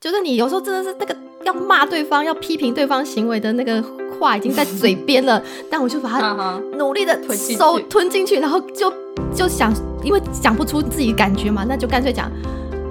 [0.00, 3.82] 就是你有时候真的是那个要骂对方、要批评对方行为的那个
[4.18, 8.92] 话已经在嘴边了， 但我就把它努力的收吞进去，然后就
[9.34, 9.72] 就想，
[10.04, 12.30] 因为讲不出自己感觉嘛，那就干脆讲，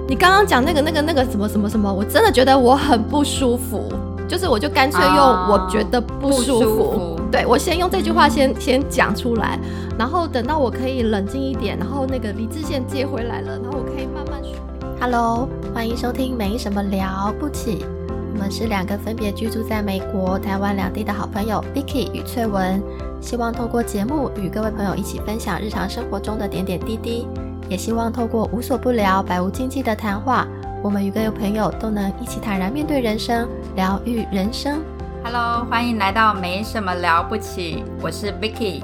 [0.06, 3.90] 你刚刚讲那个那个那个什么什么什么，我真的觉得我很不舒服，
[4.28, 9.58] 就是我就干脆用我觉得不舒服，对我先用这句话先先讲出来，
[9.98, 14.52] 然后等到我可以冷静一点，然后那个理智线接回来了，然后我可以慢慢说。
[15.00, 17.86] Hello，欢迎收听没什么了不起。
[18.34, 22.82] 我们是两个分别居住在美国、台湾两地的好朋友，Vicky 与翠文，
[23.20, 27.28] 希望透过节目与各位朋友一起分享日常生活中的点点滴滴，
[27.68, 30.44] 也希望透过无所不聊、百无禁忌的谈话，
[30.82, 34.82] 我们与各位朋友都能一起坦然面对人生，疗愈人生。
[35.22, 38.82] Hello，欢迎来到没什么了不起，我是 Vicky，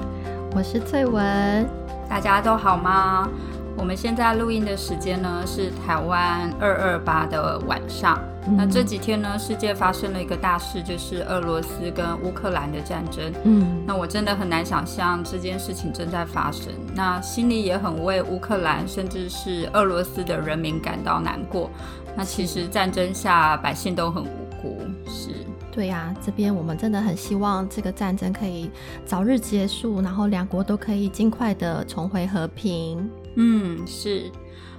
[0.54, 1.68] 我是翠文，
[2.08, 3.28] 大家都好吗？
[3.76, 8.18] 我们现在录音的时间呢是台湾二二八的晚上。
[8.56, 13.32] 那这几天呢，世界发生了一个大事，就是俄罗斯跟乌克兰的战争。
[13.44, 16.70] 嗯，那我真的很难想象这件事情正在发生。
[16.94, 21.70] 那心里也很为乌克兰甚至是俄罗斯的人民感到难过。
[22.14, 24.28] 那其实战争下百姓都很无
[24.60, 24.78] 辜。
[25.08, 25.30] 是，
[25.72, 28.70] 对呀，这边我们真的很希望这个战争可以
[29.06, 33.10] 早日结束，然后两国都可以尽快的重回和平。
[33.36, 34.30] 嗯，是。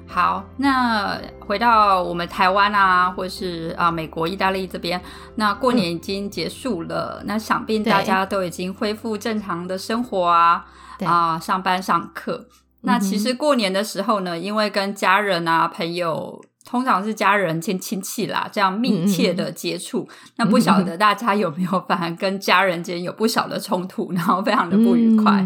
[0.07, 5.01] 好，那回到我们台湾啊，或是啊美国、意大利这边，
[5.33, 10.63] 那过年已经结束了，那想必大家都已经恢复正常的生活啊，
[11.03, 12.45] 啊上班上课。
[12.81, 25.43] 那其实过年的时候呢，因为跟家人啊、朋友，通常是家人兼亲戚啦，这样密切的接触，那不晓得大家有没有反而跟家人间有不少的冲突，然后非常的不愉快。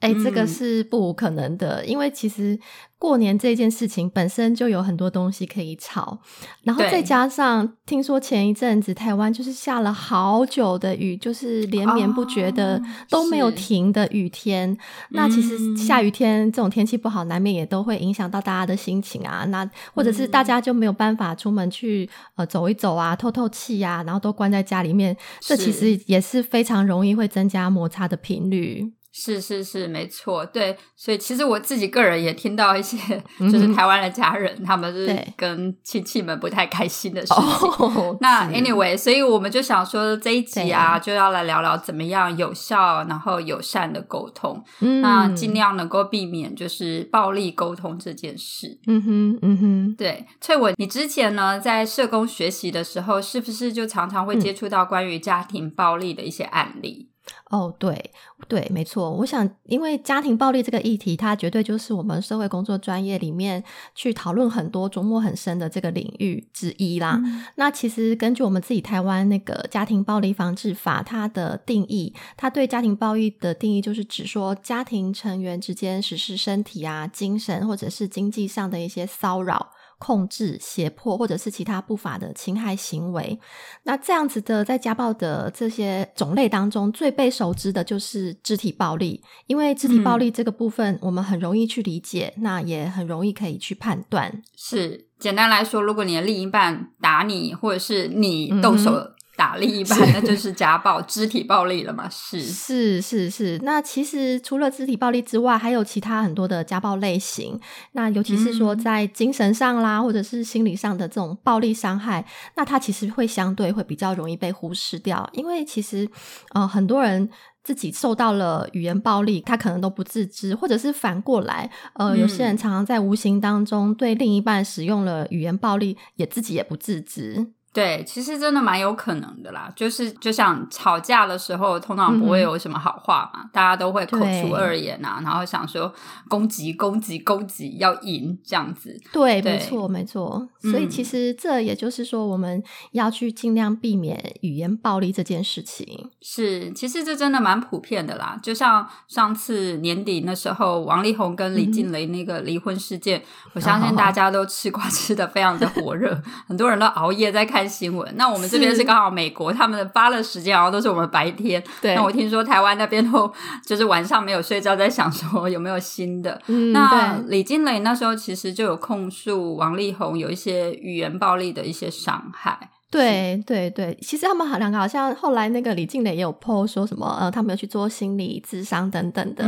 [0.00, 2.58] 哎，这个是不可能的，因为其实
[2.98, 6.18] 过年这件事情本身就有很多东西可以吵，
[6.62, 14.76] 然后再加上听说前一阵子台湾就是下了好久的雨，就是连绵不绝的都没有停的雨天。
[15.10, 19.44] 那其实下雨天这种天气不好，难免也都会影响到大家的心情啊。
[19.46, 28.92] 那或者是大家就没有办法出门去呃走一走啊，透透气呀，然后都关在家里面，这其实也是非常容易会增加摩擦的频率。
[29.20, 32.96] 是是是，没错，对，所以其实我自己个人也听到一些，
[33.40, 38.16] 就是台湾的家人，他们是跟亲戚们不太开心的事情。
[38.20, 44.62] 那 anyway，所以我们就想说这一集啊，就要来聊聊怎么样有效然后友善的沟通，
[45.02, 48.78] 那尽量能够避免就是暴力沟通这件事。
[48.86, 57.08] 嗯哼，嗯哼，对，翠文，你之前呢在社工学习的时候，是不是就常常会接触到关于家庭暴力的一些案例？
[57.50, 58.10] 哦，对
[58.46, 59.10] 对，没错。
[59.10, 63.62] 我想，因为家庭暴力这个议题，它绝对就是我们社会工作专业里面
[63.94, 67.20] 去讨论很多、琢磨很深的这个领域之一啦。
[67.56, 79.70] 那其实根据我们自己台湾那个家庭暴力防治法，它的定义，它对家庭暴力的定义就是指说家庭成员之间实施身体啊、精神或者是经济上的一些骚扰。
[79.98, 83.38] 控制、胁迫或者是其他不法的侵害行为，
[83.82, 89.22] 那这样子的在家暴的这些种类当中，最被熟知的就是肢体暴力。
[89.46, 94.42] 因为肢体暴力这个部分，我们很容易去理解，那也很容易可以去判断。
[94.56, 99.12] 是简单来说，如果你的另一半打你，或者是你动手。
[99.38, 102.08] 打另一半，那就是家暴、肢体暴力了嘛？
[102.10, 103.56] 是是是是。
[103.62, 107.56] 那其实除了肢体暴力之外，还有其他很多的家暴类型。
[107.92, 112.26] 那尤其是说在精神上啦，或者是心理上的这种暴力伤害，
[112.56, 115.30] 那它其实会相对会比较容易被忽视掉。
[115.32, 116.10] 因为其实
[116.54, 117.30] 呃很多人
[117.62, 127.52] 自己受到了语言暴力，他可能都不自知，或者是反过来，呃，有些人常常在无形当中对另一半使用了语言暴力，也自己也不自知。
[127.78, 129.72] 对，其实真的蛮有可能的啦。
[129.76, 135.94] 就是就像吵架的时候，通常不会有什么好话嘛，大家都会口出恶言啊，然后想说
[136.26, 139.00] 攻击、攻击、攻击，要赢这样子。
[139.12, 140.48] 对，没错，没错。
[140.60, 142.60] 所以其实这也就是说，我们
[142.90, 146.10] 要去尽量避免语言暴力这件事情。
[146.20, 148.36] 是，其实这真的蛮普遍的啦。
[148.42, 153.22] 就像上次年底那时候，王力宏跟李静蕾那个离婚事件，
[153.52, 157.67] 我相信大家都吃瓜吃的非常的火热， 很多人都熬夜在看。
[157.68, 161.62] 看新闻，那我们这边是刚好美国，他们的发了时间好像都是我们白天。
[161.82, 163.30] 对，那我听说台湾那边都
[163.62, 166.40] 就是晚上没有睡觉，在想说有没有新的。
[166.72, 172.70] 那李金磊那时候其实就有控诉王力宏有一些语言暴力的一些伤害。
[172.90, 179.44] 对对对，其实他们好两个好像后来那个李静蕾也有 po 说什么呃，他们有去做心理智商等等的，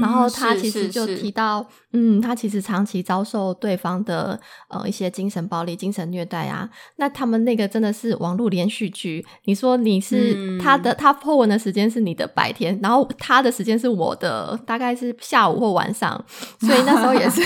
[0.00, 6.68] 然后他其实就提到，嗯，他其实长期遭受对方的呃一些精神暴力、精神虐待啊。
[6.96, 16.22] 那他们那个真的是网络连续剧，你说你是他的，他 po 文的时间是你的白天，然后他的时间是我的，大概是下午或晚上，
[16.60, 17.40] 所以那时候也是，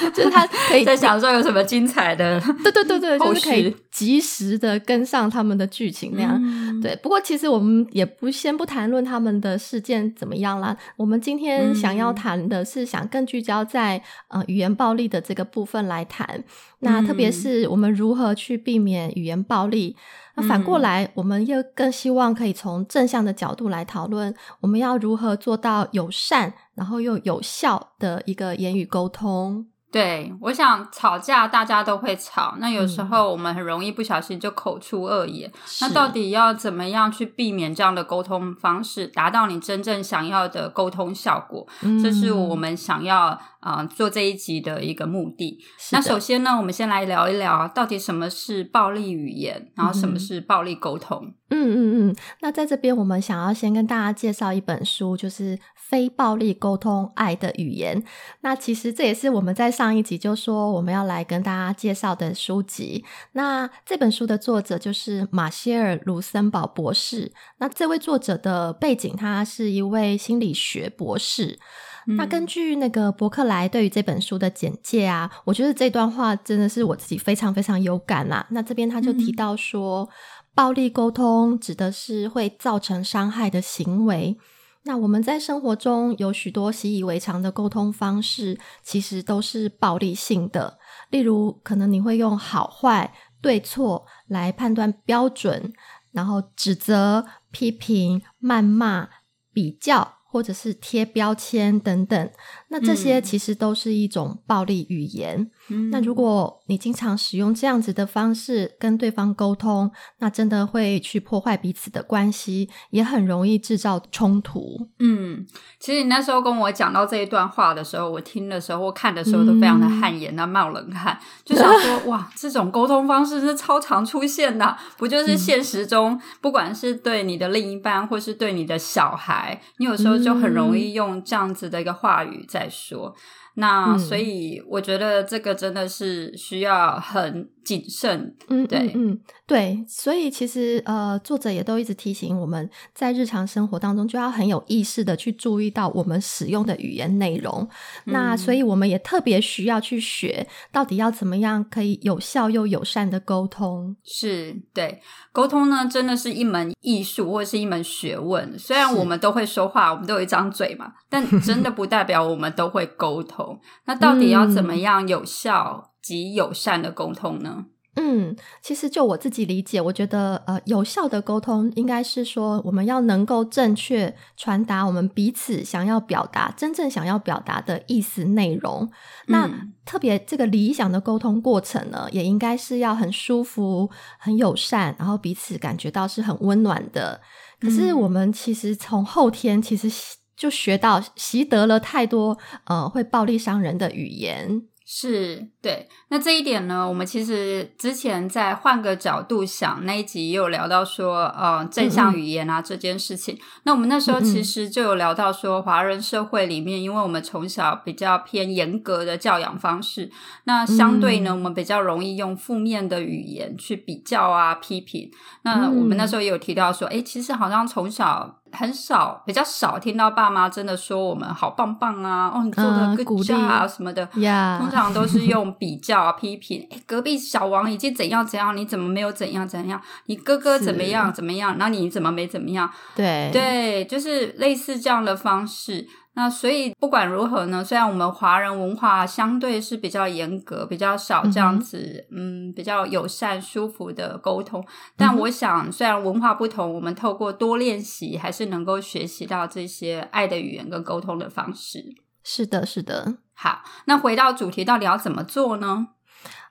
[0.14, 4.76] 就是他可以在想说有什么精彩的， 对对对对，就是可以及时的。
[4.86, 6.40] 跟上他们的剧情那样，
[6.80, 6.94] 对。
[7.02, 10.76] 不过其实我们也不先不谈论他们的事件怎么样啦。
[10.96, 16.44] 我们今天想要谈的是，想更聚焦在呃语言暴力的这个部分来谈。
[16.80, 19.96] 那特别是我们如何去避免语言暴力。
[20.36, 29.66] 那反过来，我们又更希望可以从正向的角度来讨论，我们要如何做到友善，然后又有效的一个言语沟通。
[29.90, 35.50] 对，我想吵架大家都会吵，那有时候我们很容易不小心就口出恶言。
[35.80, 41.66] 那到底要怎么样去避免这样的沟通方式，达到你真正想要的沟通效果？
[42.02, 45.64] 这是我们想要啊做这一集的一个目的。
[45.92, 51.32] 那首先呢，我们先来聊一聊到底什么是暴力语言，然后什么是暴力沟通。
[51.50, 52.16] 嗯嗯嗯。
[52.40, 55.58] 那在这边，我们想要先跟大家介绍一本书，就是。
[55.88, 58.02] 非暴力沟通，爱的语言。
[58.40, 63.04] 那其实这也是我们在上一集就说我们要来跟大家介绍的书籍。
[63.34, 67.30] 那这本书的作者就是马歇尔·卢森堡博士。
[67.58, 71.56] 那这位作者的背景，他是一位心理学博士。
[72.06, 78.46] 那根据那个伯克莱对于这本书的简介啊，我觉得这段话真的是我自己非常非常有感啦。
[78.50, 80.08] 那这边他就提到说，
[80.54, 84.36] 暴力沟通指的是会造成伤害的行为。
[84.84, 90.78] 那我们在生活中有许多习以为常的沟通方式，其实都是暴力性的。
[91.10, 93.12] 例如，可能你会用好坏、
[93.42, 95.72] 对错来判断标准，
[96.12, 99.08] 然后指责、批评、谩骂、
[99.52, 100.12] 比较。
[100.28, 102.30] 或者是贴标签等等，
[102.76, 105.50] 那这些其实都是一种暴力语言。
[105.90, 114.88] 那如果你经常使用这样子的方式跟对方沟通，那真的会去破坏彼此的关系，也很容易制造冲突。
[114.98, 115.46] 嗯，
[115.80, 130.16] 其实你那时候跟我讲到这一段话的时候，我听的时候我看的时候都非常的汗颜啊，冒冷汗，就想说哇，这种沟通方式是超常出现的，不就是现实中不管是对你的另一半或是对你的小孩，你有时候。
[130.26, 133.14] 就很容易用这样子的一个话语在说，
[133.56, 137.50] 那所以我觉得这个真的是需要很。
[137.66, 147.68] 谨慎，嗯，对，嗯，对，所以其实呃，作者也都一直提醒我们在日常生活当中就要很有意识的去注意到我们使用的语言内容。
[148.04, 153.96] 那所以我们也特别需要去学，到底要怎么样可以有效又友善的沟通。
[154.04, 155.00] 是对，
[155.32, 158.56] 沟通呢，真的是一门艺术或者是一门学问。
[158.56, 163.45] 虽然我们都会说话，我们都有一张嘴嘛，但真的不代表我们都会沟通。
[163.86, 165.92] 那到底要怎么样有效？
[166.06, 167.64] 及友善的沟通呢？
[167.96, 178.88] 嗯，其实就我自己理解，我觉得呃，有效的沟通应该是说，我们要能够正确传达我们彼此想要表达、真正想要表达的意思内容。
[179.26, 179.50] 那
[179.84, 183.90] 特别这个理想的沟通过程呢，也应该是要很舒服、
[184.20, 187.20] 很友善，然后彼此感觉到是很温暖的。
[187.58, 189.88] 可是我们其实从后天其实
[190.36, 194.62] 就学到习得了太多呃会暴力伤人的语言。
[194.88, 203.36] 是对，那这一点呢，我们其实之前在换个角度想那一集也有聊到说，呃，正向语言啊这件事情。
[203.64, 210.08] 那我们那时候其实就有聊到说，华人社会里面，因为我们从小比较偏严格的教养方式，
[210.44, 215.10] 那相对呢，我们比较容易用负面的语言去比较啊、批评。
[215.42, 218.40] 那我们那时候也有提到说，哎，其实好像从小。
[218.56, 226.66] 很少，比较少听到爸妈真的说我们好棒棒啊，哦，你做的更加啊什么的，通常都是用比较啊、批评。
[226.70, 229.80] 哎，隔壁小王已经怎样怎样，你怎么没有怎样怎样？
[230.06, 231.56] 你哥哥怎么样怎么样？
[231.58, 232.70] 那你怎么没怎么样？
[232.94, 235.86] 对对，就是类似这样的方式。
[236.16, 251.84] 那所以不管如何呢，虽然我们华人文化相对是比较严格、比较少这样子，嗯，比较友善、舒服的沟通，但我想，虽然文化不同，我们透过多练习，还是能够学习到这些爱的语言跟沟通的方式。
[252.24, 253.18] 是的，是的。
[253.34, 255.88] 好，那回到主题，到底要怎么做呢？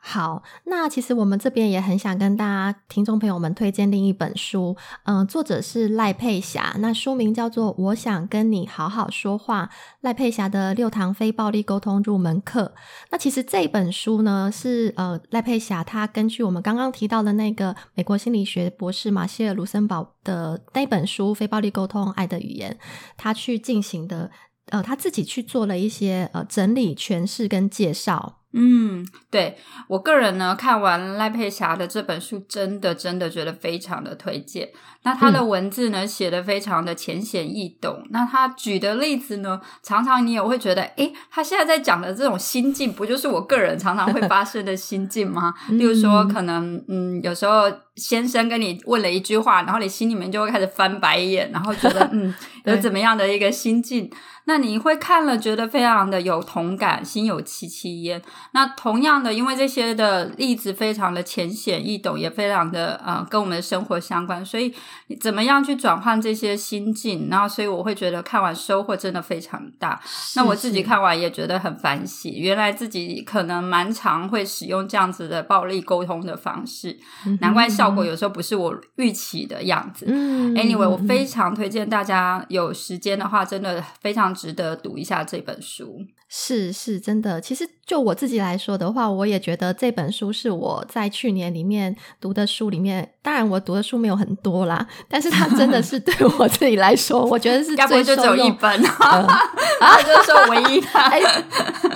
[0.07, 9.65] 好，那其实我们这边也很想跟大家听众朋友们推荐另一本书，嗯，作者是赖佩霞，那书名叫做《我想跟你好好说话》，
[10.01, 12.75] 赖佩霞的六堂非暴力沟通入门课。
[13.09, 22.77] 那其实这本书呢，是呃赖佩霞她根据我们刚刚提到的那个美国心理学博士马歇尔卢森堡的那本书《非暴力沟通：爱的语言》，
[23.17, 24.29] 他去进行的，
[24.67, 28.41] 呃，他自己去做了一些呃整理、诠释跟介绍。
[28.57, 29.57] 嗯，对
[29.89, 34.69] 我个人呢，看完赖佩霞的这本书，真的真的觉得非常的推荐。
[35.03, 38.07] 那她的文字呢，写的非常的浅显易懂。
[38.11, 45.53] 那她举的例子呢，常常你也会觉得，诶，她现在在讲的这种心境，不就是我个人常常会发生的心境吗？
[45.69, 47.65] 例如说，可能嗯，有时候
[47.97, 52.33] 先生跟你问了一句话，然后你心里面就会开始翻白眼，然后觉得 嗯，
[52.63, 54.09] 有怎么样的一个心境。
[54.47, 58.21] 那你会看了觉得非常的有同感，心有戚戚焉。
[58.51, 64.73] 那同样的，因为这些的例子非常的浅显易懂，也非常的呃跟我们的生活相关，所以
[65.19, 67.27] 怎么样去转换这些心境？
[67.29, 69.99] 然后，所以我会觉得看完收获真的非常大。
[70.35, 76.99] 那我自己看完也觉得很反省，原来自己可能蛮常会使用这样子的暴力沟通的方式，
[77.39, 80.05] 难怪效果有时候不是我预期的样子。
[80.05, 84.25] Anyway，我非常推荐大家有时间的话，真的非常。
[84.35, 87.39] 值得读一下这本书，是是真的。
[87.39, 93.14] 其实就我自己来说的话，我也觉得这本书是我在去年里面读的书里面。
[93.25, 100.79] 当然，我读的书没有很多啦，但是它真的是 对我自己来说，我觉得是最就只有一本啊， 就是说唯一。
[100.93, 101.19] 哎，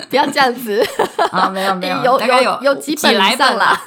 [0.10, 0.84] 不要这样子
[1.32, 1.48] 啊！
[1.50, 3.80] 没有没有， 有有有几本啦。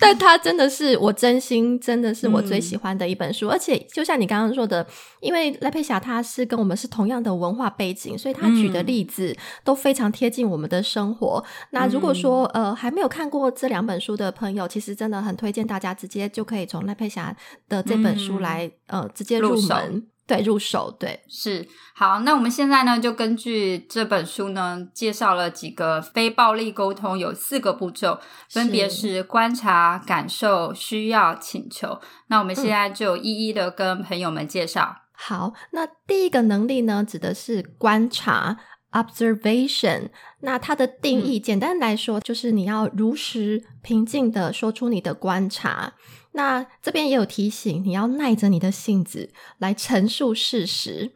[0.00, 3.48] 但它真的是我真心，真的是我最喜欢的一本书。
[3.48, 4.84] 而且，就像你刚刚说的，
[5.20, 11.42] 因为赖佩霞她是跟我们是同样的文化背景，所以她举的例子都非常贴近我们的生活。
[11.70, 17.36] 那如果说呃还没有看过这两本书的朋友，其实真的很推荐大家直接就可以从赖佩霞
[17.68, 20.06] 的这本书来呃直接入门。
[20.26, 22.20] 对，入手对是好。
[22.20, 32.00] 那我们现在呢，就根据这本书呢，介绍了几个非暴力沟通，有四个步骤，分别是观察、感受、需要、请求。
[32.28, 34.96] 那我们现在就一一的跟朋友们介绍。
[35.12, 38.56] 好，那第一个能力呢，指的是观察
[38.94, 40.08] （observation）。
[40.40, 45.92] 那它的定义，简单来说，就是你要如实、平静的说出你的观察。
[46.32, 51.12] 那这边也有提醒，你要耐着你的性子来陈述事实。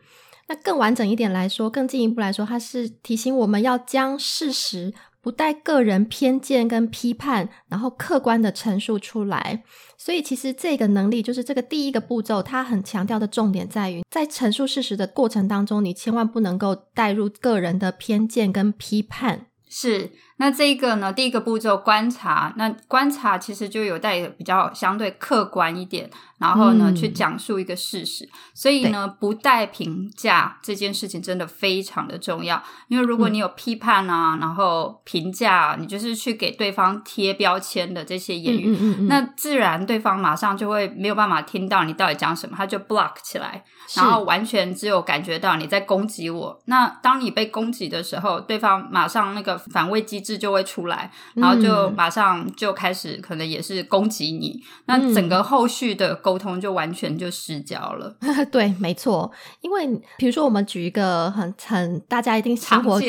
[0.47, 4.94] 那更完整一点来说，更进一步来说，它是提醒我们要将事实
[5.28, 9.62] 不带个人偏见跟批判，然后客观的陈述出来。
[9.99, 19.49] 所以，其实这个能力就是这个第一个步骤，它很强调的重点在于，在陈述事实的过程当中，你千万不能够带入个人的偏见跟批判。
[19.68, 20.12] 是。
[20.38, 21.12] 那这个呢？
[21.12, 38.76] 第一个步骤观察，那观察其实就有带比较相对客观一点，然后呢去讲述一个事实，所以呢不带评价这件事情真的非常的重要，因为如果你有批判啊，然后评价，你就是去给对方贴标签的这些言语，
[39.09, 43.64] 那自然对方马上就会没有办法听到你到底讲什么，他就 block 起来，
[43.97, 46.62] 然后完全只有感觉到你在攻击我。
[46.66, 50.38] 那当你被攻击的时候，对方马上那个反胃机制。
[50.38, 54.62] 就会出来，然后就马上就开始，可能也是攻击你。
[54.87, 58.16] 那整个后续的沟通就完全就失焦了。
[58.52, 59.28] 对，没错。
[59.61, 59.85] 因为
[60.16, 63.00] 比如说，我们举一个很很大家一定生活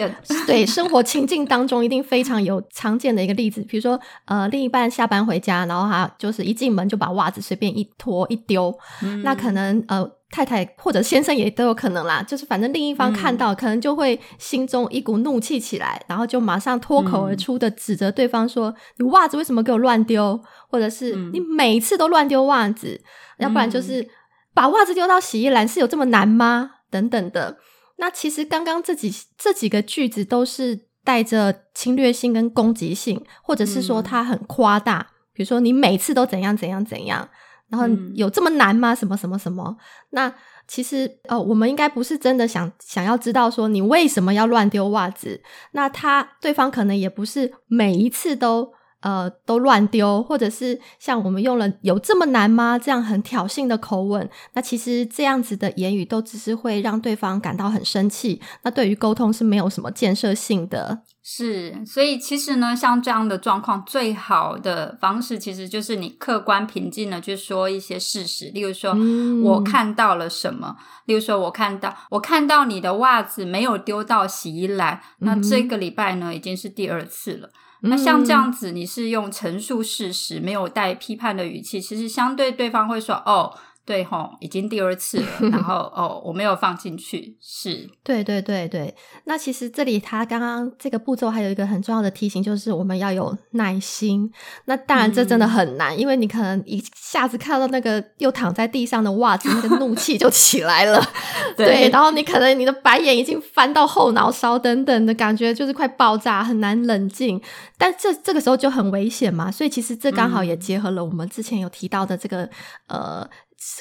[0.48, 8.76] 对生活情境当中一定非常有常见的一个例子，比如说呃，另一半下班回家，然后他就是一进门就把袜子随便一脱一丢，
[9.24, 10.10] 那可能呃。
[10.32, 20.40] 太太或者先生也都有可能啦，就是反正另一方看到，可能就会心中一股怒气起来，然后就马上脱口而出的指责对方说：“你袜子为什么给我乱丢？
[20.70, 23.02] 或者是你每次都乱丢袜子？
[23.40, 24.08] 要不然就是
[24.54, 26.72] 把袜子丢到洗衣篮是有这么难吗？
[26.92, 27.58] 等等的。
[27.98, 37.28] 那其实刚刚这几这几个句子都是带着侵略性跟攻击性，或者是说他很夸大，比如说你每次都怎样怎样怎样。
[37.70, 38.94] 然后有这么难吗？
[38.94, 39.78] 什么什么什么？
[40.10, 40.34] 那
[40.68, 45.42] 其实哦，我们应该不是真的想想要知道说你为什么要乱丢袜子。
[45.72, 52.78] 那他对方可能也不是每一次都呃都乱丢，或者是像我们用了有这么难吗？
[52.78, 54.30] 这样很挑衅的口吻。
[54.54, 58.42] 那其实这样子的言语都只是会让对方感到很生气。
[58.64, 61.04] 那对于沟通是没有什么建设性的。
[61.22, 68.98] 是，所以其实呢，像这样的状况，最好的方式其实就是你客观平静的去说一些事实，例如说
[69.44, 70.76] 我看到了什么，
[71.06, 77.50] 例如说我看到我看到你的袜子没有丢到洗衣篮，那这个礼拜呢已经是第二次了。
[77.82, 83.58] 那像这样子，你是用陈述事实，没有带批判的语气，其实相对对方会说哦。
[83.86, 88.94] 对吼，已经第二次了，然后 哦，我没有放进去，是对对对对。
[89.24, 94.32] 那其实这里他刚刚这个步骤还有一个很重要的提醒，就是我们要有耐心。
[94.66, 101.04] 那当然这真的很难，因为你可能一下子看到那个又躺在地上的袜子，那个怒气就起来了。
[101.58, 107.42] 对，然后你可能你的白眼已经翻到后脑勺等等的感觉，就是快爆炸，很难冷静。
[107.76, 112.48] 但这这个时候就很危险嘛，所以其实这刚好也结合了我们之前有提到的这个
[112.86, 113.28] 呃。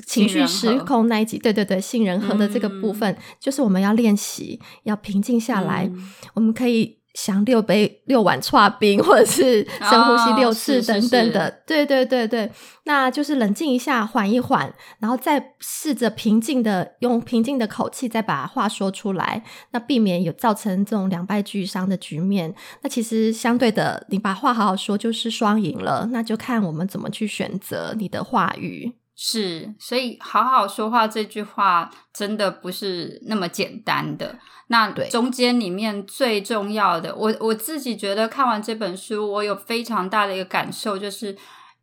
[0.07, 5.91] 情绪失控那一集，对对对，杏仁核的这个部分，就是我们要练习，要平静下来。
[6.35, 11.63] 我们可以想六杯六碗搓冰，或者是深呼吸六次等等的。
[11.67, 12.51] 对对对对，
[12.85, 22.53] 那就是冷静一下，缓一缓，然后再试着平静的用平静的口气再把话说出来，那避免有造成这种两败俱伤的局面。
[22.83, 26.09] 那其实相对的，你把话好好说，就是双赢了。
[26.13, 28.93] 那就看我们怎么去选择你的话语。
[29.21, 34.39] 是，所以好好说话这句话真的不是那么简单的。
[34.69, 41.37] 那中间里面最重要的，我我自己觉得看完这本书，我有非常大的一个感受，就是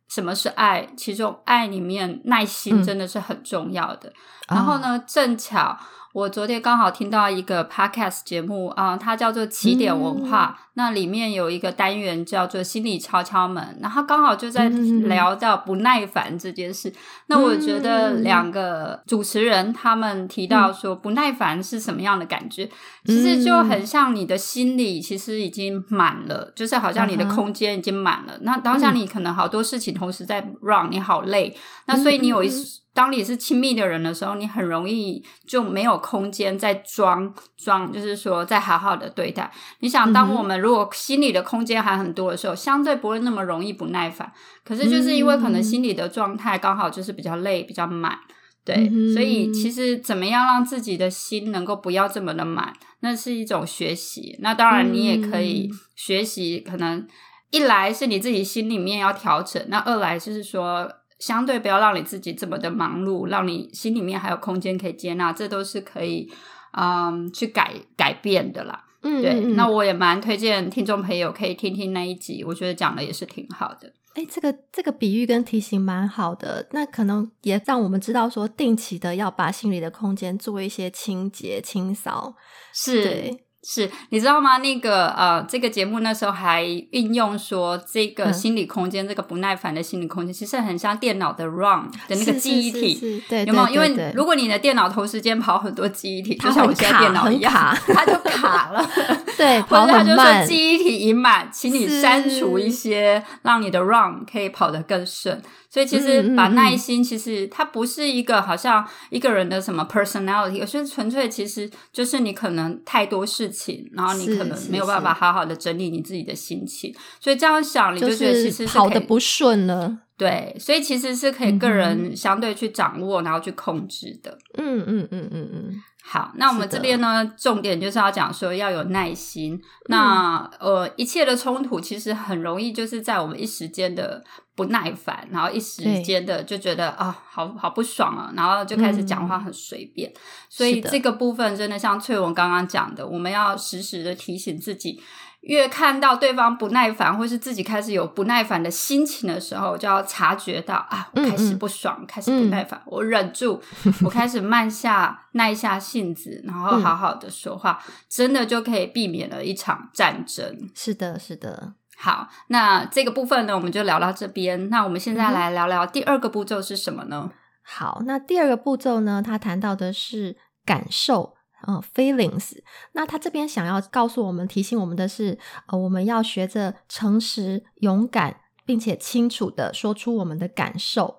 [0.08, 0.88] 什么是爱？
[0.96, 4.10] 其中爱里面耐心真的是很重要的。
[4.48, 5.78] 然后呢，正巧。
[6.16, 16.90] 我昨天刚好听到一个 podcast 节目啊，它叫做起点文化，那里面有一个单元叫做心理敲敲门，然后刚好就在聊到不耐烦这件事。
[17.26, 22.66] 那我觉得两个主持人他们提到说不耐烦是什么样的感觉，
[23.04, 28.38] 其实就很像你的心里其实已经满了，就是好像你的空间已经满了。
[28.40, 31.54] 那当下你可能好多事情同时在 run，你好累，
[31.84, 32.50] 那所以你有一。
[32.96, 39.52] 当你是亲密的人的时候，你很容易就没有空间再装装，就是说再好好的对待。
[39.80, 44.32] 你想，当我们如果心里的空间还很多的时候，相对不会那么容易不耐烦。
[44.64, 48.18] 可是就是因为可能心理的状态刚好就是比较累、比较满，
[48.64, 54.36] 对，所以其实怎么样让自己的心能够不要这么的满，那是一种学习。
[54.40, 57.06] 那当然，你也可以学习，可能
[57.50, 60.90] 一来是你自己心里面要调整，那二来就是说。
[61.18, 66.30] 相对不要让你自己这么的忙碌，让你心里面还有空间可以接纳，这都是可以
[66.76, 68.84] 嗯去改改变的啦。
[69.02, 69.40] 嗯，对。
[69.54, 73.92] 那我也蛮推荐听众朋友可以听听那一集，我觉得讲的也是挺好的。
[74.14, 82.34] 哎，这个这个比喻跟提醒蛮好的，那可能也让我们知道说，定期的要把心里的空间做一些清洁清扫，
[82.72, 83.45] 是。
[83.68, 84.58] 是你知道吗？
[84.58, 93.68] 那个呃，这个节目那时候还运用说，这个心理空间，这个不耐烦的心理空间，其实很像电脑的 ROM 的那个记忆体，对，有没有？
[93.74, 97.52] 因为如果你的电脑同时间跑很多记忆体，就像我现在电脑一样，
[97.92, 98.88] 它就卡了。
[99.36, 105.42] 对， 跑很慢，记忆体已满，请你删除一些，让你的 ROM 可以跑得更顺。
[105.76, 116.94] 所以其实把耐心，其实它不是一个好像一个人的什么 personality，而是纯粹其实就是你可能太多事情，然后你可能没有办法好好的整理你自己的心情。
[117.20, 119.98] 所以这样想，你就觉得其实跑的不顺了。
[120.16, 124.38] 对，所以其实是可以个人相对去掌握，然后去控制的。
[124.56, 125.82] 嗯嗯嗯嗯嗯。
[126.08, 129.60] 好，那我们这边呢，重点就是要讲说要有耐心。
[129.88, 134.22] 那呃，一切的冲突其实很容易就是在我们一时间的
[134.54, 140.12] 不耐烦，然后一时间的就觉得啊，好好不爽啊，然后就开始讲话很随便。
[140.48, 145.02] 所以这个部分真的像翠文刚刚讲的，我们要时时的提醒自己。
[145.46, 153.62] 越看到对方不耐烦，或是自己开始有不耐烦的心情的时候，就要察觉到啊，我开始不爽，开始不耐烦，我忍住，
[154.02, 160.68] 我开始慢下、耐下性子，然后好好的说话，真的就可以避免了一场战争。
[160.74, 161.74] 是的，是的。
[161.96, 164.68] 好，那这个部分呢，我们就聊到这边。
[164.68, 167.30] 那我们现在来聊聊第二个步骤是什么呢？
[167.62, 171.35] 好，那第二个步骤呢，他谈到的是感受。
[171.66, 172.58] 嗯，feelings。
[172.92, 175.38] 那他这边想要告诉我们、提醒我们的是，
[175.68, 181.16] 呃，我们要学着诚实、勇敢，并且清楚的说出我们的感受。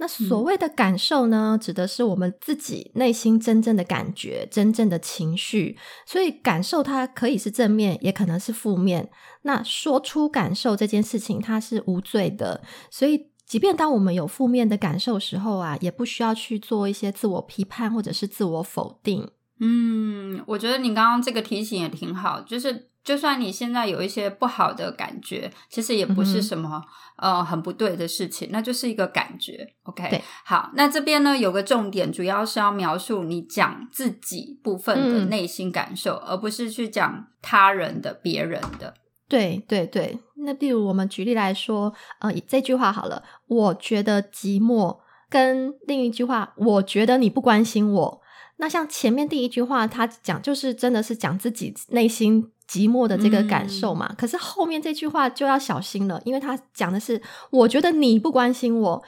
[0.00, 5.76] 那所谓的感受呢，指的是我们自己内心真正的感觉、真正的情绪。
[6.06, 9.10] 所以，感受它可以是正面，也可能是负面。
[9.42, 12.62] 那说出感受这件事情，它是无罪的。
[12.92, 19.28] 所以，即便当我们有负面的感受时候啊，也不需要去做一些自我批判或者是自我否定。
[19.60, 26.82] 嗯，我觉得你刚刚这个提醒也挺好，就是就算你现在有一些不好的感觉，其实也不是什么
[27.16, 29.74] 呃很不对的事情，那就是一个感觉。
[29.84, 38.94] OK，好，那这边呢有个重点，主要是要描述你讲自己部分的内心感受，而不是去讲他人的、别人的。
[39.28, 48.20] 对对对，那比如我们举例来说，呃，这句话好了，我觉得寂寞，跟另一句话，我觉得你不关心我。
[48.58, 54.12] 那像前面第一句话，他讲就是真的是讲自己内心寂寞的这个感受嘛。
[54.18, 59.02] 可是后面这句话就要小心了，因为他讲的是我觉得你不关心我，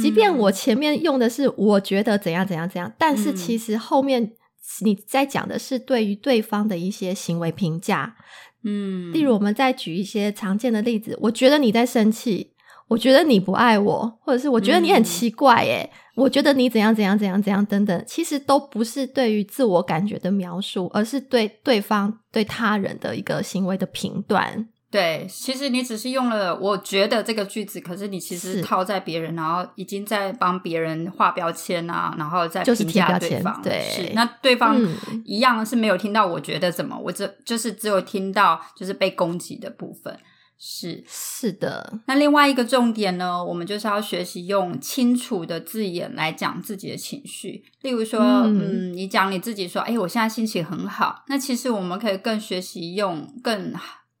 [0.00, 4.32] 即便我前面用的是我觉得怎样怎样怎样，但是其实后面
[4.82, 8.16] 你在讲的是对于对方的一些行为评价。
[8.64, 12.51] 嗯，例如我们再举一些常见的例子，我觉得你在生气，
[12.92, 24.68] 我觉得你不爱我，或者是我觉得你很奇怪，耶，我觉得你怎样怎样怎样怎样等等，其实都不是对于自我感觉的描述，而是对对方对他人的一个行为的评断。
[24.90, 33.58] 对，其实你只是用了“我觉得”这个句子，可是你其实套在别人，然后已经在帮别人画标签啊，然后再评价对方。
[33.62, 34.78] 对，那对方
[35.24, 40.14] 一样是没有听到“我觉得”怎么，我只就是只有听到就是被攻击的部分。
[40.64, 41.92] 是是的。
[42.06, 47.64] 那另外一个重点呢，我们就是要学习用清楚的字眼来讲自己的情绪。
[47.80, 51.24] 例如说，嗯，你讲你自己说，哎，我现在心情很好。
[51.26, 53.74] 那其实我们可以更学习用更。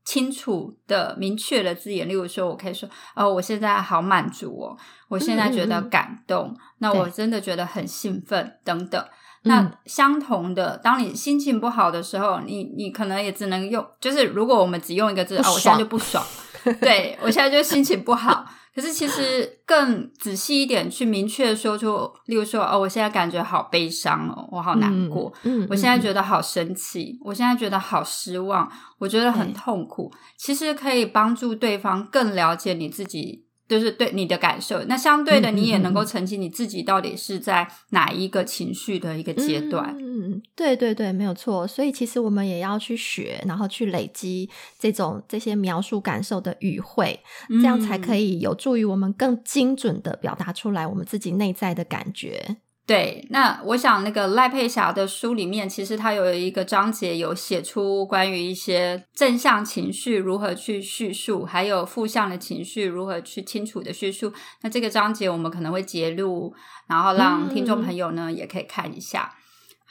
[0.04, 4.76] 清楚的、明确的字眼，例如说，我可以说：“哦，我现在好满足哦，
[5.06, 9.02] 我现在觉得感动，那我真的觉得很兴奋，等等。”
[9.44, 16.24] 那相同的，当你心情不好的时候，你你可能也只能用，就是如果我们只用一个字，哦，我现在就不爽，
[16.80, 18.46] 对我现在就心情不好。
[18.74, 28.66] 可是其实更仔细一点，去明确说出，例如说，哦，我现在感觉好悲伤哦，我好难过，嗯，我现在觉得好生气，我现在觉得好失望，
[28.98, 30.10] 我觉得很痛苦。
[30.38, 33.41] 其实可以帮助对方更了解你自己。
[33.72, 39.96] 就是对你的感受，那相对的，你也能够澄清你自己到底是在哪一个情绪的一个阶段。
[39.98, 41.66] 嗯，对对对，没有错。
[41.66, 52.58] 所以其实我们也要去学，然后去累积这种这些描述感受的语汇，这样才可以有助于我们更精准的表达出来我们自己内在的感觉。
[52.84, 64.32] 对，那我想那个赖佩霞的书里面，其实她有一个章节有写出关于一些正向情绪如何去叙述，还有负向的情绪如何去清楚的叙述。
[64.62, 66.52] 那这个章节我们可能会截录，
[66.88, 69.32] 然后让听众朋友呢也可以看一下。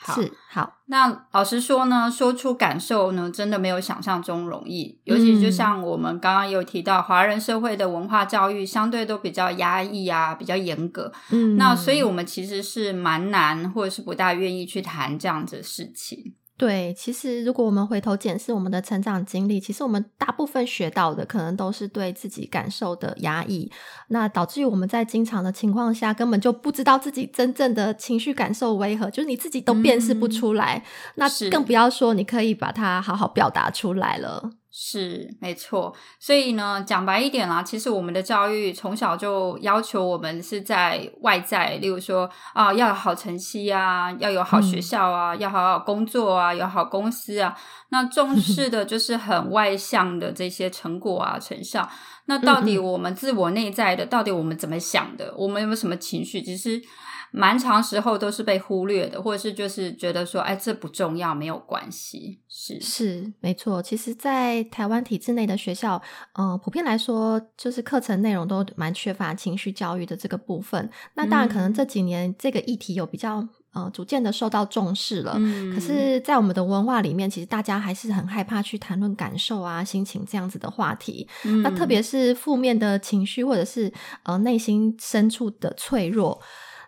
[0.03, 4.99] 是好，那老实说呢，说出感受呢，真的没有想象中容易。
[5.03, 11.11] 尤其就像我们刚刚有提到，华人社会的文化教育相对都比较压抑啊，比较严格。
[11.29, 16.33] 嗯，那所以我们其实是蛮难，或者是不大愿意去谈这样子的事情。
[16.61, 23.71] 对，其实如果我们回头检视我们的成长经历，其实我们大部分学到的可能都是对自己感受的压抑，
[24.09, 34.51] 那导致于我们在经常的情况下根本就不知道自己真正的情绪感受为何，就是你自己都辨识不出来，那更不要说你可以把它好好表达出来了。
[34.73, 47.53] 是没错，所以呢，讲白一点啦，其实我们的教育从小就要求我们是在外在，例如说啊，要有好成绩啊，要有好学校啊，要好好工作啊，有好公司啊，
[47.89, 51.89] 那重视的就是很外向的这些成果啊，成效。
[52.27, 56.41] 那到底我们自我内在的，到底我们怎么想的，我们有没有什么情绪？
[56.41, 56.81] 其实。
[57.31, 62.41] 蛮长时候都是被忽略的，或者是就是觉得说，哎，这不重要，没有关系。
[62.49, 63.81] 是是，没错。
[63.81, 66.01] 其实，在台湾体制内的学校，
[66.37, 70.89] 嗯，普遍来说，就是课程内容都蛮缺乏情绪教育的这个部分。
[71.13, 75.39] 那当然，可能这几年这个议题有比较呃逐渐的受到重视了。
[75.73, 81.25] 可是，在我们的文化里面，其实大家还是很害怕去谈论感受啊、心情这样子的话题。
[81.63, 83.89] 那特别是负面的情绪，或者是
[84.23, 86.41] 呃内心深处的脆弱。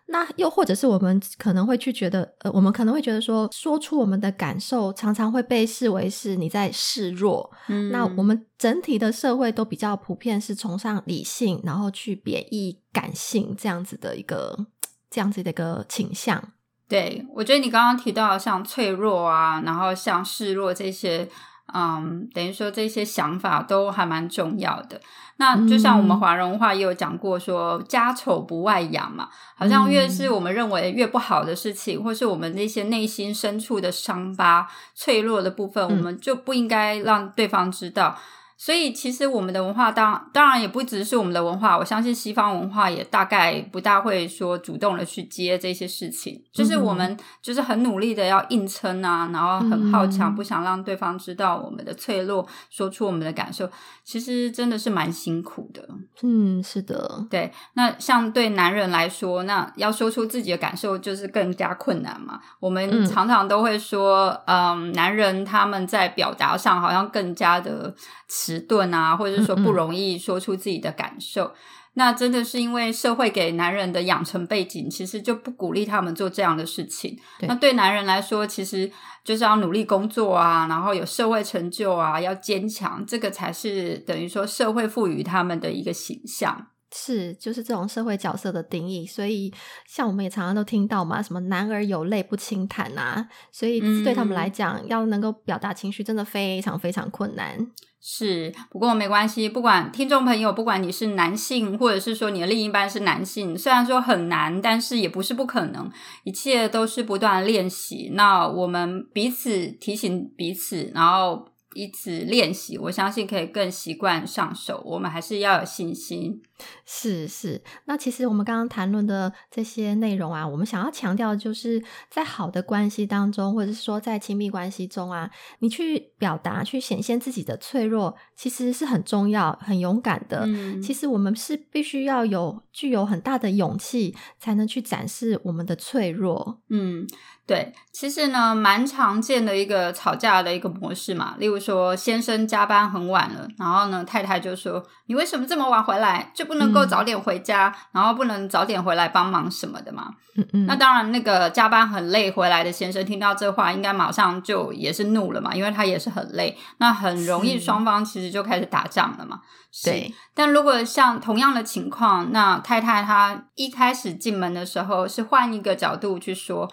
[0.08, 7.50] 那又或者是我们可能会去觉得，呃，我们可能会觉得说，说出我们的感受，常常会被视为是你在示弱。
[7.68, 14.68] 嗯，那我们整体的社会都比较普遍是崇尚理性，然后去贬义感性这样子的一个
[15.10, 16.52] 这样子的一个倾向。
[16.88, 21.30] 对，我觉得你刚刚提到像脆弱啊，然后像示弱这些。
[21.72, 25.00] 嗯，等于说这些想法都还蛮重要的。
[25.38, 38.18] 那就像我们华人文化也有讲过，说家丑不外扬嘛，好像越是我们认为越不好的事情，或是我们那些内心深处的伤疤、脆弱的部分，我们就不应该让对方知道。
[38.64, 46.42] 所以，其实我们的文化当当然也不只是我们的文化，我相信西方文化也大概不大会说主动的去接这些事情。
[46.54, 53.70] 就是我们就是很努力的要硬撑啊，然后很好强，不想让对方知道我们的脆弱，说出我们的感受，
[54.06, 55.86] 其实真的是蛮辛苦的。
[56.22, 57.52] 嗯，是的，对。
[57.74, 62.40] 那像对男人来说，那要说出自己的感受就是更加困难嘛。
[62.62, 67.94] 我们常常都会说，嗯，男人他们在表达上好像更加的。
[68.36, 71.54] 迟钝啊，或者是说不容易说出自己的感受，
[71.94, 77.18] 那真的是因为社会给男人的养成背景，其实就不鼓励他们做这样的事情。
[77.42, 78.92] 那对男人来说，其实
[79.24, 86.68] 就是要努力工作啊，然后有社会成就啊，要坚强，这个才是等于说社会赋予他们的一个形象。
[86.96, 89.52] 是，就是这种社会角色的定义，所以
[89.88, 97.58] 像我们也常常都听到嘛，什么“男儿有泪不轻弹”啊，所以对他们来讲，要能够表达情绪，真的非常非常困难。
[98.06, 105.90] 是，不过没关系，不管听众朋友，不管你是男性，或者是说你的另一半是男性，虽然说很难，但是也不是不可能，
[106.26, 108.12] 一切都是不断练习。
[108.14, 111.48] 那我们彼此提醒彼此，然后。
[111.76, 114.84] 以此练习，我相信可以更习惯上手。
[114.86, 116.40] 我们还是要有信心。
[116.86, 130.48] 是是，那其实我们刚刚谈论的这些内容啊，我们想要强调的就是在好的关系当中，或者是说在亲密关系中啊，你去表达、去显现自己的脆弱，其实是很重要、很勇敢的。
[130.82, 136.62] 其实我们是必须要有具有很大的勇气，才能去展示我们的脆弱。
[136.70, 137.08] 嗯。
[137.46, 141.36] 对，其实呢，蛮常见的一个吵架的一个模式嘛。
[141.40, 146.32] 例如说，先生加班很晚了，然后呢，太太就说：“你为什么这么晚回来？
[146.34, 150.66] 就不能够早点回家，然后不能早点回来帮忙什么的嘛？”嗯嗯。
[150.66, 156.58] 那当然，那个加班很累回来的先生听到这话，应该马上就也是怒了嘛，因为他也是很累。
[156.78, 159.42] 那很容易双方其实就开始打仗了嘛。
[159.84, 160.14] 对。
[160.34, 166.70] 但如果像同样的情况，那太太她一开始进门的时候是换一个角度去说。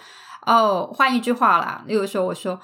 [0.46, 2.58] 哦，换一句话啦，例如说，我说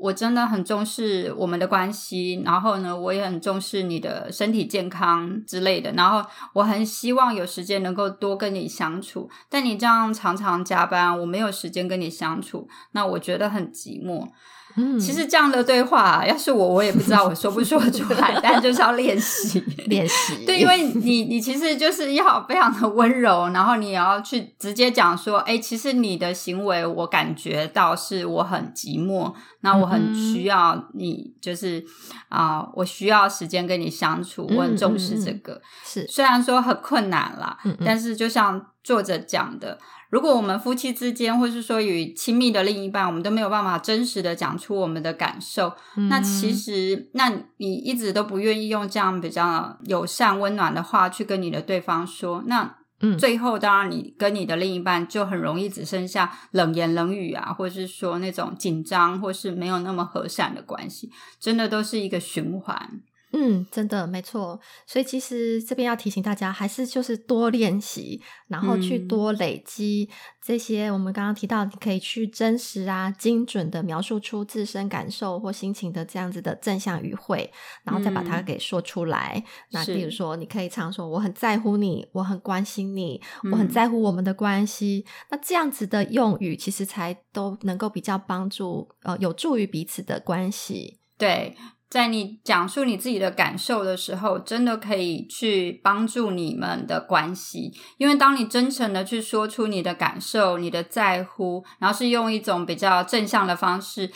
[0.00, 14.28] 我真的很重视我们的关系，然后呢，我也很重视你的身体健康之类的，然后我很希望有时间能够多跟你相处，但你这样常常加班，我没有时间跟你相处，那我觉得很寂寞。
[15.00, 20.44] 其实这样的对话，要是我，我也不知道我说不说出来， 但就是要练习练习。
[20.46, 31.84] 对，因为你你其实就是要非常的温柔，然后你也要去直接讲说，哎，其实你的行为我感觉到是我很寂寞，那我很需要你，就是
[32.28, 35.60] 啊，我需要时间跟你相处，我很重视这个。
[35.84, 39.78] 是，虽然说很困难啦，但是就像作者讲的。
[40.10, 45.72] 如果我们夫妻之间，或是说与亲密的另一半，我们都没有办法真实的讲出我们的感受，
[46.08, 52.76] 那其实，那你一直都不愿意用这样比较友善、温暖的话去跟你的对方说，那
[53.18, 63.00] 最后当然你跟你的另一半就很容易只剩下冷言冷语啊，或是说那种紧张，或是没有那么和善的关系，真的都是一个循环。
[63.32, 64.58] 嗯，真的没错。
[64.86, 70.10] 所以其实这边要提醒大家，还是就是多练习，然后去多累积
[70.42, 70.90] 这些。
[70.90, 77.48] 我们刚刚提到，你可以去真实啊、精准的描述出自身感受或心情的这样子的正向语汇，
[77.84, 79.42] 然后再把它给说出来。
[79.70, 90.98] 那比如说，你可以常说：“我很在乎你，我很关心你，我很在乎我们的关系。”那这样子的用语，其实才都能够比较帮助呃，有助于彼此的关系。
[91.16, 91.56] 对。
[91.90, 97.72] 在你讲述你自己的感受的时候，真的可以去帮助你们的关系。
[97.98, 104.08] 因为当你真诚的去说出你的感受、你的在乎，然后是用一种比较正向的方式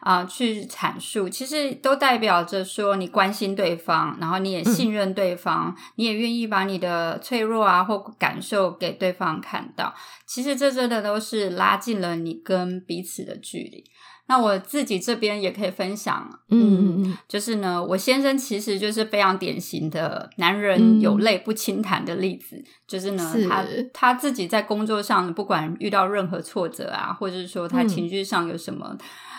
[0.00, 9.94] 啊去阐述，其实都代表着说你关心对方，然后你也信任对方，你也愿意把你的脆弱啊或感受给对方看到。
[10.26, 13.84] 其实这真的都是拉近了你跟彼此的距离。
[14.30, 28.96] 那我自己这边也可以分享，嗯，就是呢，我先生其实就是非常典型的男人有泪不轻弹的例子，就是呢，他他自己在工作上不管遇到任何挫折啊，或者是说他情绪上有什么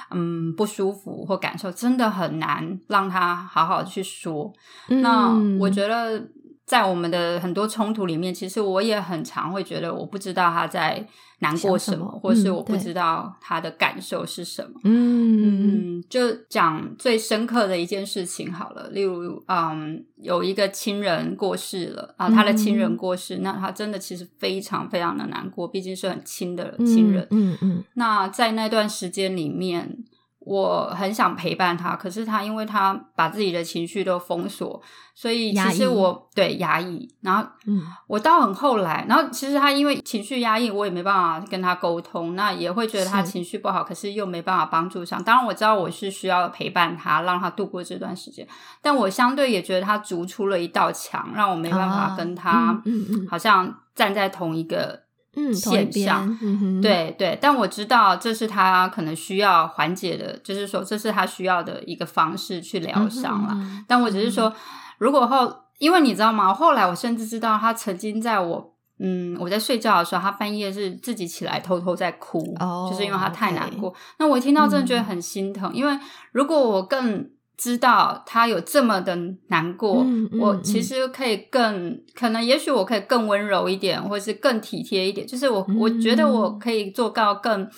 [0.10, 4.51] 嗯不舒服或感受，真的很难让他好好去说。
[4.89, 6.21] 那我觉得。
[6.63, 11.06] 在我们的很多冲突里面，其实我也很常会觉得，我不知道他在
[11.41, 14.80] 难过什么，或是我不知道他的感受是什么。
[14.84, 27.27] 嗯嗯，就讲最深刻的一件事情好了，例如，嗯，有一个亲人过世了啊，他的亲人过世，那他真的其实非常非常的难过，毕竟是很亲的亲人。
[27.32, 30.04] 嗯嗯，那在那段时间里面。
[30.52, 34.82] 我很想陪伴他，可是他因为他把自己的情绪都封锁，
[35.16, 37.08] 所以其实我对压抑。
[37.22, 45.24] 然后，嗯，我到很后来，然后其实他因为情绪压抑，我也没办法跟他沟通，那也会觉得他情绪不好，可是又没办法帮助上。
[45.24, 48.46] 当然我知道我是需要陪伴他，让他度过这段时间，
[48.82, 52.78] 但我相对也觉得他筑出了一道墙，让我没办法跟他，
[53.30, 55.04] 好像站在同一个。
[55.36, 56.38] 嗯，现象，
[56.82, 63.58] 对对，但我知道这是他可能需要缓解的，就是说这是他需要的一个方式去疗伤了。
[63.88, 64.54] 但我只是说，
[64.98, 66.54] 如果后，因为你知道吗？
[66.54, 72.41] 后来我甚至知道他曾经在我，嗯，我在睡觉的时候，他半夜是自己起来偷偷在哭，
[72.89, 73.94] 就是因为他太难过。
[74.20, 75.98] 那我听到真的觉得很心疼，因为
[76.32, 77.30] 如果我更。
[77.62, 79.15] 知道他有这么的
[79.50, 80.04] 难过，
[80.39, 85.28] 我其实可以更可能，也许我可以更温柔一点，或者是更体贴一点。
[85.28, 87.69] 就是我我觉得我可以做到更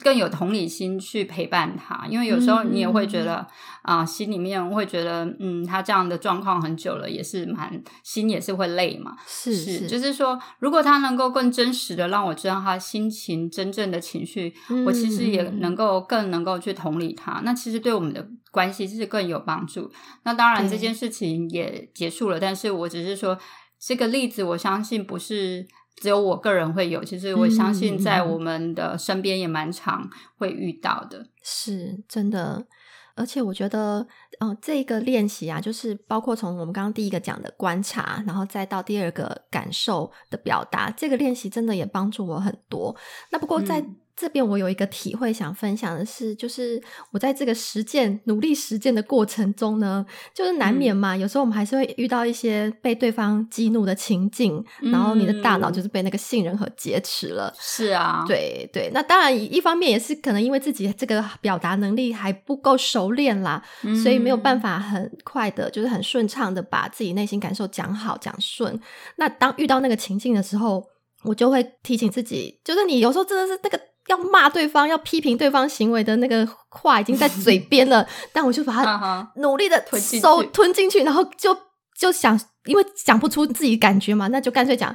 [0.00, 3.46] 更有同理心去陪伴他，因为有时候你也会觉得
[3.82, 9.14] 啊，心里面会觉得，嗯，他这样的状况很久了，也是蛮心也是会累嘛。
[9.26, 14.54] 是是，就是说，如果他能够更真实的让我知道他心情真正的情绪，
[14.86, 17.42] 我其实也能够更能够去同理他。
[17.44, 18.26] 那其实对我们的。
[18.56, 19.92] 关系是更有帮助。
[20.22, 22.40] 那当然，这件事情也结束了。
[22.40, 23.38] 但是我只是说，
[23.78, 27.04] 这个例子，我相信不是只有我个人会有。
[27.04, 31.28] 其实我相信，在我们的身边也蛮常会遇到的。
[31.42, 32.66] 是真的，
[33.14, 34.06] 而且我觉得，
[34.40, 42.96] 嗯，这个练习啊，就是包括从我们刚刚第一个讲的观察，然后再到第二个感受的表达，这个练习真的也帮助我很多。
[43.30, 43.84] 那不过在。
[44.16, 57.52] 这边我有一个体会想分享的是，就是我在这个实践、努力实践的过程中呢，就是难免嘛，有时候我们还是会遇到一些被对方激怒的情境，然后你的大脑就是被那个信任和劫持了。
[57.58, 58.90] 是啊，对对。
[58.94, 63.62] 那当然，一方面也是可能因为自己这个表达能力还不够熟练啦，
[64.02, 68.80] 所以没有办法很快的，就是很顺畅的把自己内心感受讲好讲顺。
[69.16, 70.82] 那当遇到那个情境的时候，
[71.24, 73.78] 我就会提醒自己，就是你有时候真的是那个。
[74.08, 79.84] 要骂对方、要批评对方行为的那个话已经在嘴边了， 但我就把它努力的
[80.20, 81.56] 收吞进去，然后就
[81.98, 84.94] 就想，因为讲不出自己感觉嘛，那就干脆讲，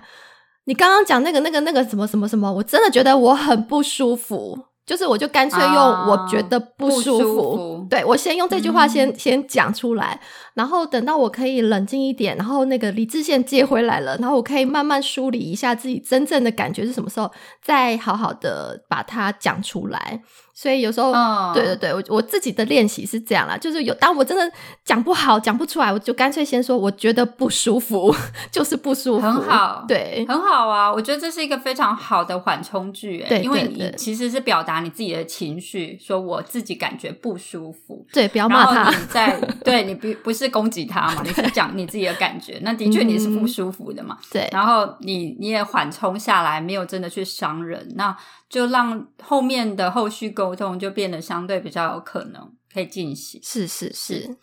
[0.66, 4.58] 你刚刚讲那个、那个、那个什么什么什么，我真的觉得我很不舒服。
[4.84, 7.56] 就是我就干脆用我觉得不舒服，
[7.90, 10.20] 对我先用这句话先先讲出来，
[10.54, 20.22] 然后等到我可以冷静一点，然后那个理智线接回来了，然后我可以慢慢梳理一下自己真正的感觉是什么时候，再好好的把它讲出来。
[20.54, 21.12] 所以有时候，
[21.54, 24.52] 对对对，我我自己的练习是这样啦，就是有当我真的
[24.86, 28.14] 讲不好、讲不出来，我就干脆先说我觉得不舒服，
[28.52, 30.92] 就是不舒服，很好，对，很好啊。
[30.92, 48.16] 我觉得这是一个非常好的缓冲句，对，因为你其实是表达你自己的情绪，说我自己感觉不舒服，对，不要骂他， 在对你不不是攻击他嘛， 你是讲你自己的感觉，那的确你是不舒服的嘛，对，然后你你也缓冲下来，没有真的去伤人，那。
[48.50, 53.42] 就让后面的后续沟通就变得相对比较有可能可以进行。
[53.44, 54.38] 是是是，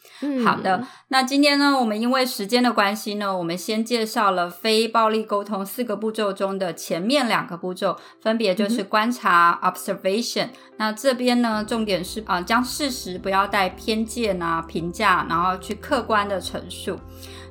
[0.44, 0.86] 好的。
[1.08, 10.48] 那今天呢，我们因为时间的关系呢，我们先介绍了非暴力沟通四个步骤中的前面两个步骤，分别就是观察 （observation）。
[10.76, 16.98] 那这边呢，重点是啊，将事实不要带偏见啊、评价，然后去客观的陈述。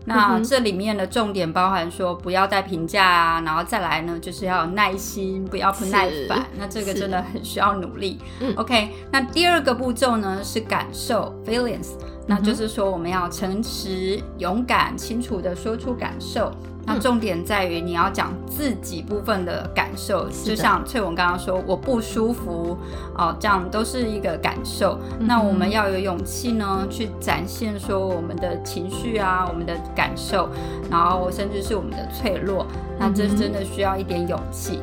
[0.07, 6.47] 那这里面的重点包含说不要带评价啊，然后再来呢就是要有耐心，不要不耐烦。
[6.57, 8.17] 那这个真的很需要努力。
[8.55, 11.89] OK，那第二个步骤呢是感受 （feelings），
[12.25, 16.51] 那就是说我们要诚实、勇敢、清楚的说出感受。
[16.87, 22.77] 那重点在于你要讲自己部分的感受，就像翠文刚刚说，我不舒服
[23.17, 24.97] 哦，这样都是一个感受。
[25.19, 30.49] 那我们要有勇气呢，去展现说我们的情绪啊，我们的感受，
[30.89, 32.65] 然后甚至是我们的脆弱。
[32.97, 34.79] 那这真的需要一点勇气。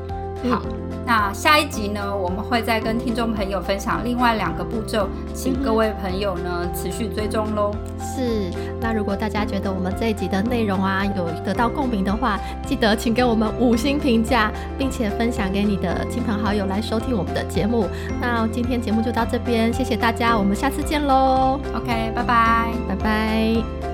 [0.50, 0.62] 好。
[1.07, 7.70] 那下一集呢，我们会再跟听众朋友分享另外两个步骤，请各位朋友呢持续追踪喽。
[7.98, 17.87] 是，那如果大家觉得我们这一集的内容啊有得到共鸣的话，记得请给我们五星评价，并且分享给你的亲朋好友来收听我们的节目。
[18.18, 21.61] 那今天节目就到这边，谢谢大家，我们下次见喽。
[21.74, 23.93] OK，拜拜，拜拜。